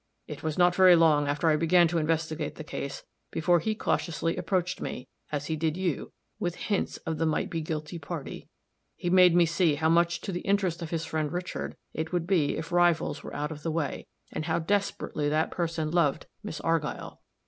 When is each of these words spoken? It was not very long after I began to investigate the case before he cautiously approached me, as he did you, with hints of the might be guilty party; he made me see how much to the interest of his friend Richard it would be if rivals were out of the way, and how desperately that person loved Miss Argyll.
It 0.25 0.41
was 0.41 0.57
not 0.57 0.73
very 0.73 0.95
long 0.95 1.27
after 1.27 1.47
I 1.47 1.55
began 1.57 1.87
to 1.89 1.99
investigate 1.99 2.55
the 2.55 2.63
case 2.63 3.03
before 3.29 3.59
he 3.59 3.75
cautiously 3.75 4.35
approached 4.35 4.81
me, 4.81 5.07
as 5.31 5.45
he 5.45 5.55
did 5.55 5.77
you, 5.77 6.11
with 6.39 6.55
hints 6.55 6.97
of 7.05 7.19
the 7.19 7.25
might 7.27 7.51
be 7.51 7.61
guilty 7.61 7.99
party; 7.99 8.49
he 8.95 9.11
made 9.11 9.35
me 9.35 9.45
see 9.45 9.75
how 9.75 9.89
much 9.89 10.19
to 10.21 10.31
the 10.31 10.41
interest 10.41 10.81
of 10.81 10.89
his 10.89 11.05
friend 11.05 11.31
Richard 11.31 11.77
it 11.93 12.11
would 12.11 12.25
be 12.25 12.57
if 12.57 12.71
rivals 12.71 13.21
were 13.21 13.35
out 13.35 13.51
of 13.51 13.61
the 13.61 13.69
way, 13.69 14.07
and 14.31 14.45
how 14.45 14.57
desperately 14.57 15.29
that 15.29 15.51
person 15.51 15.91
loved 15.91 16.25
Miss 16.41 16.59
Argyll. 16.61 17.21